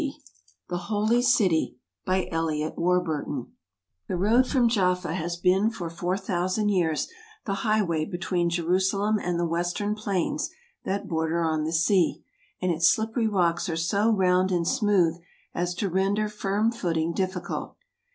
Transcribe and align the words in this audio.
ASIA 0.01 0.15
The 0.69 0.77
Holy 0.89 1.21
City 1.21 1.77
By 2.05 2.27
ELIOT 2.31 2.75
WARBURTON 2.75 3.51
THE 4.07 4.15
road 4.17 4.47
from 4.47 4.67
Jaffa 4.67 5.13
has 5.13 5.37
been 5.37 5.69
for 5.69 5.91
4000 5.91 6.69
years 6.69 7.07
the 7.45 7.53
high 7.61 7.83
way 7.83 8.05
between 8.05 8.49
Jerusalem 8.49 9.19
and 9.19 9.39
the 9.39 9.45
western 9.45 9.93
plains 9.93 10.49
that 10.85 11.07
border 11.07 11.43
on 11.43 11.65
the 11.65 11.71
sea, 11.71 12.23
and 12.59 12.71
its 12.71 12.89
slippery 12.89 13.27
rocks 13.27 13.69
are 13.69 13.77
so 13.77 14.09
round 14.11 14.51
and 14.51 14.67
smooth 14.67 15.17
as 15.53 15.75
to 15.75 15.87
render 15.87 16.27
firm 16.27 16.71
footing 16.71 17.13
difficult. 17.13 17.75